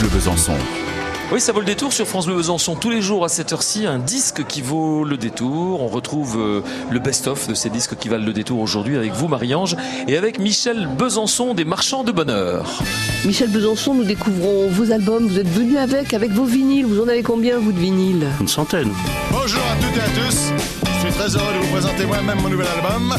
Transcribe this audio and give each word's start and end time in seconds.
Bleu 0.00 0.08
Besançon. 0.08 0.54
Oui, 1.30 1.42
ça 1.42 1.52
vaut 1.52 1.60
le 1.60 1.66
détour 1.66 1.92
sur 1.92 2.06
France 2.06 2.24
Bleu 2.24 2.34
Besançon 2.34 2.74
tous 2.74 2.88
les 2.88 3.02
jours 3.02 3.22
à 3.22 3.28
cette 3.28 3.52
heure-ci. 3.52 3.84
Un 3.84 3.98
disque 3.98 4.46
qui 4.46 4.62
vaut 4.62 5.04
le 5.04 5.18
détour. 5.18 5.82
On 5.82 5.88
retrouve 5.88 6.38
euh, 6.38 6.62
le 6.90 6.98
best-of 7.00 7.48
de 7.48 7.54
ces 7.54 7.68
disques 7.68 7.96
qui 7.96 8.08
valent 8.08 8.24
le 8.24 8.32
détour 8.32 8.60
aujourd'hui 8.60 8.96
avec 8.96 9.12
vous, 9.12 9.28
Marie-Ange, 9.28 9.76
et 10.08 10.16
avec 10.16 10.38
Michel 10.38 10.88
Besançon 10.98 11.52
des 11.52 11.66
Marchands 11.66 12.02
de 12.02 12.12
Bonheur. 12.12 12.82
Michel 13.26 13.50
Besançon, 13.50 13.92
nous 13.92 14.04
découvrons 14.04 14.68
vos 14.68 14.90
albums. 14.90 15.26
Vous 15.26 15.38
êtes 15.38 15.50
venu 15.50 15.76
avec, 15.76 16.14
avec 16.14 16.30
vos 16.30 16.44
vinyles. 16.44 16.86
Vous 16.86 17.02
en 17.02 17.08
avez 17.08 17.22
combien, 17.22 17.58
vous, 17.58 17.72
de 17.72 17.78
vinyles? 17.78 18.26
Une 18.40 18.48
centaine. 18.48 18.90
Bonjour 19.30 19.60
à 19.60 19.76
toutes 19.84 19.96
et 19.98 20.00
à 20.00 20.26
tous. 20.26 20.89
Je 21.02 21.06
suis 21.06 21.18
très 21.18 21.34
heureux 21.34 21.54
de 21.54 21.58
vous 21.64 21.72
présenter 21.72 22.04
moi-même 22.04 22.42
mon 22.42 22.50
nouvel 22.50 22.66
album. 22.76 23.16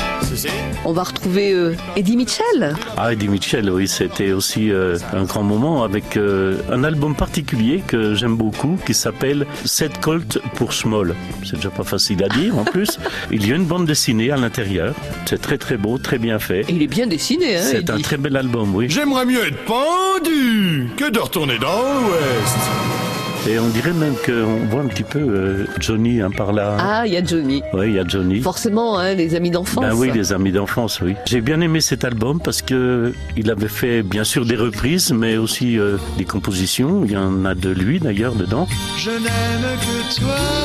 On 0.86 0.94
va 0.94 1.02
retrouver 1.02 1.52
euh, 1.52 1.76
Eddie 1.96 2.16
Mitchell. 2.16 2.76
Ah, 2.96 3.12
Eddie 3.12 3.28
Mitchell, 3.28 3.72
oui, 3.72 3.88
c'était 3.88 4.34
aussi 4.34 4.72
euh, 4.72 5.00
un 5.14 5.24
grand 5.24 5.42
moment 5.42 5.84
avec 5.84 6.16
euh, 6.16 6.58
un 6.72 6.84
album 6.84 7.16
particulier 7.16 7.82
que 7.88 8.14
j'aime 8.14 8.36
beaucoup 8.36 8.78
qui 8.86 8.94
s'appelle 8.94 9.48
Set 9.66 10.00
Colt 10.00 10.38
pour 10.54 10.74
Small. 10.74 11.16
C'est 11.44 11.56
déjà 11.56 11.72
pas 11.72 11.84
facile 11.84 12.24
à 12.24 12.30
dire 12.30 12.56
en 12.56 12.66
plus. 12.66 13.00
Il 13.32 13.48
y 13.48 13.52
a 13.52 13.56
une 13.56 13.66
bande 13.66 13.88
dessinée 13.88 14.30
à 14.30 14.38
l'intérieur. 14.38 14.94
C'est 15.26 15.42
très 15.42 15.58
très 15.58 15.78
beau, 15.78 15.98
très 15.98 16.20
bien 16.20 16.38
fait. 16.38 16.62
Et 16.62 16.74
il 16.74 16.84
est 16.84 16.88
bien 16.88 17.08
dessiné, 17.08 17.58
hein, 17.58 17.64
C'est 17.64 17.90
un 17.90 18.00
très 18.00 18.18
bel 18.18 18.38
album, 18.38 18.76
oui. 18.76 18.86
J'aimerais 18.90 19.26
mieux 19.26 19.48
être 19.48 19.66
pendu 19.66 20.88
que 20.98 21.10
de 21.10 21.20
retourner 21.20 21.58
dans 21.58 21.82
l'Ouest. 21.82 23.01
Et 23.50 23.58
on 23.58 23.70
dirait 23.70 23.94
même 23.94 24.14
qu'on 24.24 24.68
voit 24.70 24.82
un 24.82 24.88
petit 24.88 25.04
peu 25.04 25.20
euh, 25.20 25.66
Johnny 25.80 26.22
hein, 26.22 26.30
par 26.30 26.54
là. 26.54 26.78
Ah, 26.80 27.08
il 27.08 27.14
y 27.14 27.18
a 27.18 27.24
Johnny. 27.24 27.64
Oui, 27.74 27.88
il 27.88 27.94
y 27.94 28.00
a 28.00 28.08
Johnny. 28.08 28.40
Forcément, 28.40 29.00
hein, 29.00 29.16
les 29.16 29.34
amis 29.34 29.50
d'enfance. 29.50 29.84
Ben 29.84 29.96
oui, 29.96 30.12
les 30.14 30.32
amis 30.32 30.52
d'enfance, 30.52 31.02
oui. 31.02 31.16
J'ai 31.26 31.42
bien 31.42 31.60
aimé 31.60 31.82
cet 31.82 32.06
album 32.06 32.40
parce 32.40 32.62
que 32.62 33.14
il 33.36 33.50
avait 33.50 33.68
fait 33.68 34.04
bien 34.04 34.24
sûr 34.24 34.46
des 34.46 34.56
reprises, 34.56 35.12
mais 35.12 35.38
aussi 35.38 35.80
euh, 35.80 35.98
des 36.20 36.26
compositions. 36.26 37.04
Il 37.04 37.12
y 37.12 37.18
en 37.18 37.44
a 37.46 37.56
de 37.56 37.72
lui 37.72 38.00
d'ailleurs 38.00 38.36
dedans. 38.36 38.68
Je 38.98 39.10
n'aime 39.10 39.78
que 39.80 40.20
toi. 40.20 40.61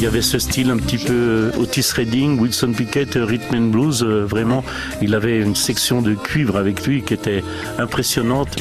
Il 0.00 0.04
y 0.04 0.06
avait 0.06 0.22
ce 0.22 0.38
style 0.38 0.70
un 0.70 0.78
petit 0.78 0.96
peu 0.96 1.12
euh, 1.12 1.58
Otis 1.58 1.92
Redding, 1.94 2.40
Wilson 2.40 2.72
Pickett, 2.72 3.16
euh, 3.16 3.26
Rhythm 3.26 3.54
and 3.54 3.66
Blues. 3.66 4.02
euh, 4.02 4.24
vraiment, 4.24 4.64
il 5.02 5.14
avait 5.14 5.38
une 5.38 5.54
section 5.54 6.00
de 6.00 6.14
cuivre 6.14 6.56
avec 6.56 6.86
lui 6.86 7.02
qui 7.02 7.12
était 7.12 7.44
impressionnante. 7.78 8.56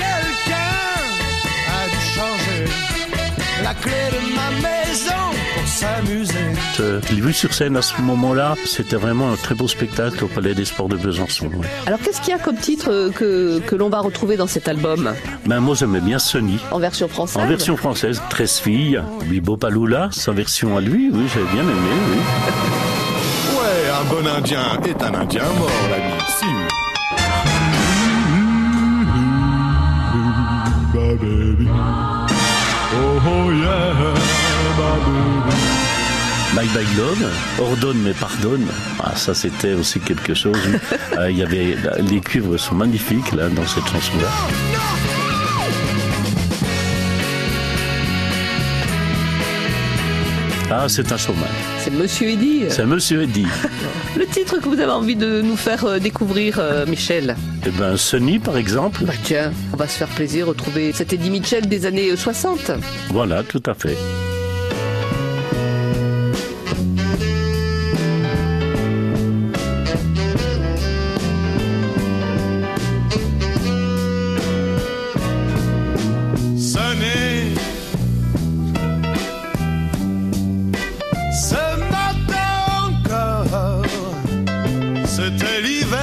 S'amuser. 5.80 6.33
Euh, 6.81 6.99
Je 7.08 7.13
l'ai 7.16 7.22
vu 7.22 7.31
sur 7.33 7.53
scène 7.53 7.77
à 7.77 7.81
ce 7.81 7.99
moment-là. 8.02 8.55
C'était 8.66 8.95
vraiment 8.97 9.31
un 9.31 9.35
très 9.35 9.55
beau 9.55 9.67
spectacle 9.67 10.23
au 10.23 10.27
Palais 10.27 10.53
des 10.53 10.66
Sports 10.66 10.89
de 10.89 10.97
Besançon. 10.97 11.45
ouais. 11.47 11.67
Alors, 11.86 11.99
qu'est-ce 12.02 12.19
qu'il 12.21 12.31
y 12.31 12.33
a 12.33 12.39
comme 12.39 12.58
titre 12.58 12.89
euh, 12.91 13.09
que, 13.11 13.59
que 13.59 13.75
l'on 13.75 13.89
va 13.89 13.99
retrouver 14.02 14.36
dans 14.36 14.47
cet 14.47 14.67
album? 14.67 15.13
Ben, 15.45 15.59
moi, 15.61 15.75
j'aimais 15.75 16.02
bien 16.02 16.19
Sonny. 16.19 16.59
En 16.71 16.80
version 16.80 17.08
française? 17.08 17.41
En 17.41 17.47
version 17.47 17.77
française, 17.77 18.21
13 18.30 18.58
filles, 18.59 19.02
Bibo 19.25 19.55
Palula, 19.58 20.09
sa 20.11 20.31
version 20.33 20.75
à 20.77 20.81
lui, 20.81 21.09
oui, 21.13 21.23
j'avais 21.33 21.52
bien 21.53 21.63
aimé, 21.63 21.91
oui. 22.11 22.17
Ouais, 23.58 23.89
un 23.89 24.03
bon 24.14 24.27
indien 24.38 24.64
est 24.86 25.02
un 25.02 25.14
indien 25.14 25.43
mort, 25.58 25.71
l'ami. 25.89 26.18
Bye 36.59 36.67
Bye 36.73 36.97
Love, 36.97 37.25
ordonne 37.57 37.99
mais 38.03 38.11
pardonne. 38.13 38.67
Ah, 39.02 39.15
ça 39.15 39.33
c'était 39.33 39.75
aussi 39.75 40.02
quelque 40.02 40.33
chose. 40.33 40.57
Euh, 41.17 41.31
Il 41.31 41.38
y 41.38 41.43
avait 41.43 41.77
les 42.02 42.19
cuivres 42.19 42.57
sont 42.59 42.75
magnifiques 42.75 43.31
là 43.31 43.47
dans 43.47 43.65
cette 43.65 43.88
chanson-là. 43.88 44.27
Ah, 50.70 50.86
c'est 50.87 51.11
un 51.11 51.17
showman. 51.17 51.47
C'est 51.80 51.92
Monsieur 51.92 52.30
Eddie. 52.30 52.64
C'est 52.70 52.86
Monsieur 52.86 53.23
Eddy. 53.23 53.45
Le 54.17 54.26
titre 54.27 54.59
que 54.59 54.65
vous 54.67 54.80
avez 54.80 54.91
envie 54.91 55.15
de 55.15 55.41
nous 55.41 55.55
faire 55.55 55.86
euh, 55.86 55.99
découvrir, 55.99 56.58
euh, 56.59 56.86
Michel 56.86 57.36
Eh 57.65 57.70
ben, 57.71 57.95
Sonny 57.95 58.37
par 58.37 58.58
exemple. 58.58 59.03
Bah 59.05 59.14
tiens, 59.23 59.52
on 59.73 59.77
va 59.77 59.87
se 59.87 59.97
faire 59.97 60.09
plaisir 60.09 60.47
retrouver 60.47 60.91
cet 60.91 61.14
Eddie 61.14 61.30
Mitchell 61.31 61.67
des 61.70 61.86
années 61.86 62.11
euh, 62.11 62.17
60. 62.17 62.71
Voilà, 63.11 63.43
tout 63.43 63.64
à 63.65 63.73
fait. 63.73 63.97
Ce 81.42 81.55
matin 81.95 82.52
encore, 82.86 83.86
c'était 85.05 85.61
l'hiver. 85.61 85.98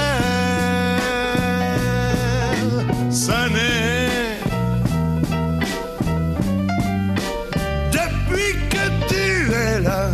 Sonner. 3.10 4.40
Depuis 7.92 8.54
que 8.70 8.84
tu 9.08 9.52
es 9.52 9.80
là, 9.80 10.08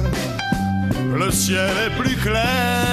le 1.17 1.31
ciel 1.31 1.71
est 1.87 1.97
plus 2.03 2.17
clair. 2.17 2.92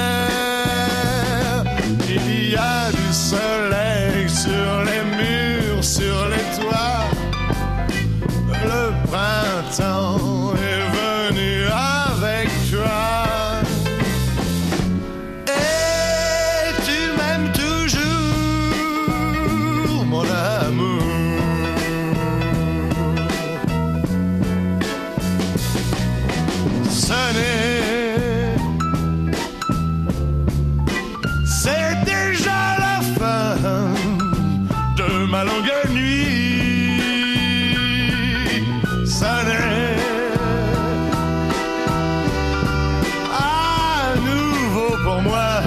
Moi, 45.21 45.61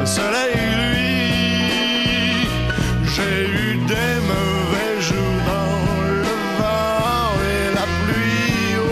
le 0.00 0.06
soleil, 0.06 0.56
lui, 0.92 2.48
j'ai 3.14 3.44
eu 3.48 3.76
des 3.86 4.14
mauvais 4.32 5.00
jours 5.00 5.40
dans 5.46 5.78
le 6.22 6.34
vent 6.58 7.32
et 7.52 7.74
la 7.74 7.86
pluie. 8.04 8.76
Oh, 8.78 8.84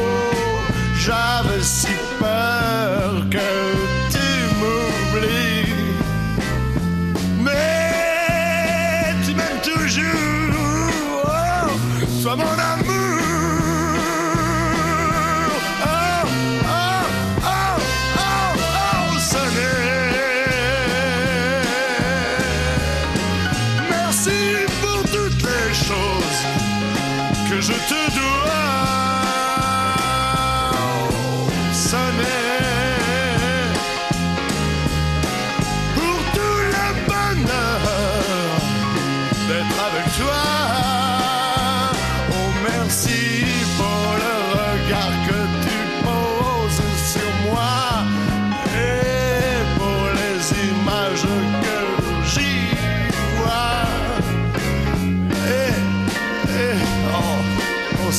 j'avais 0.96 1.62
si 1.62 1.94
peur 2.18 3.24
que 3.30 3.48
tu 4.14 4.28
m'oublies. 4.60 5.74
Mais 7.40 9.14
tu 9.24 9.30
m'aimes 9.34 9.62
toujours, 9.62 10.52
oh, 11.24 11.70
sois 12.22 12.36
mon 12.36 12.44
amour. 12.44 12.87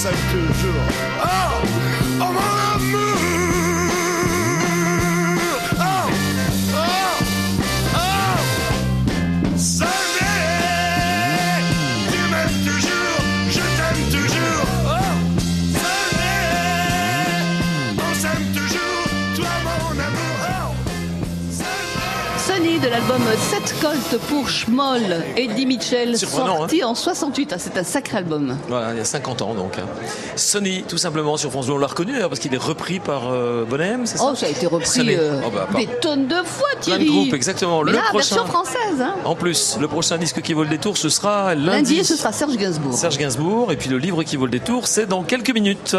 5 0.02 0.12
toujours. 0.32 0.82
Oh, 1.22 1.62
oh 2.22 2.32
mon 2.32 2.59
l'album 22.90 23.22
7 23.52 23.76
Colt 23.82 24.22
pour 24.28 24.50
Schmoll, 24.50 25.24
Eddie 25.38 25.66
Mitchell, 25.66 26.18
sorti 26.18 26.84
en 26.84 26.96
68. 26.96 27.52
Ah, 27.54 27.60
c'est 27.60 27.78
un 27.78 27.84
sacré 27.84 28.18
album. 28.18 28.58
Voilà, 28.68 28.92
il 28.94 28.98
y 28.98 29.02
a 29.02 29.06
50 29.06 29.42
ans 29.42 29.54
donc. 29.54 29.78
hein. 29.78 29.86
Sonny, 30.36 30.84
tout 30.88 30.98
simplement 30.98 31.38
sur 31.38 31.52
France 31.52 31.68
Bleu, 31.68 31.76
on 31.76 31.78
l'a 31.78 31.88
reconnu 31.88 32.14
d'ailleurs 32.14 32.30
parce 32.30 32.40
qu'il 32.40 32.54
est 32.54 32.58
repris 32.58 33.00
par 33.00 33.32
euh, 33.32 33.66
Bonhem, 33.66 34.06
c'est 34.06 34.18
ça? 34.18 34.30
Oh, 34.32 34.36
ça 34.36 34.48
a 34.48 34.50
été 34.50 34.66
repris 34.66 35.16
euh, 35.16 35.42
Oh, 35.46 35.50
bah, 35.54 35.68
des 35.78 35.88
tonnes 35.88 36.28
de 36.28 36.36
fois, 36.44 36.68
Plein 36.74 36.82
Thierry. 36.82 37.06
de 37.06 37.10
groupes, 37.12 37.34
exactement. 37.34 37.84
Mais 37.84 37.92
le 37.92 37.98
là, 37.98 38.04
prochain. 38.10 38.36
version 38.36 38.46
française. 38.46 39.02
Hein. 39.02 39.16
En 39.26 39.36
plus, 39.36 39.78
le 39.80 39.88
prochain 39.88 40.18
disque 40.18 40.42
qui 40.42 40.54
vaut 40.54 40.64
le 40.64 40.70
détour, 40.70 40.98
ce 40.98 41.10
sera 41.10 41.56
lundi. 41.56 41.96
Lundi, 41.96 42.04
ce 42.06 42.16
sera 42.16 42.32
Serge 42.32 42.58
Gainsbourg. 42.58 42.94
Serge 42.98 43.18
Gainsbourg. 43.18 43.72
Et 43.72 43.78
puis 43.78 43.90
le 43.90 43.98
livre 43.98 44.24
qui 44.24 44.36
vaut 44.38 44.46
le 44.46 44.52
détour, 44.52 44.88
c'est 44.88 45.06
dans 45.06 45.24
quelques 45.24 45.54
minutes. 45.54 45.96